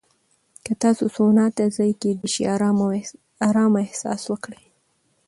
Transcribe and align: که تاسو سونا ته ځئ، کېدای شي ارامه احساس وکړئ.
که 0.65 0.73
تاسو 0.81 1.03
سونا 1.15 1.45
ته 1.57 1.63
ځئ، 1.75 1.91
کېدای 2.01 2.29
شي 2.33 2.43
ارامه 3.45 3.77
احساس 3.83 4.21
وکړئ. 4.27 4.61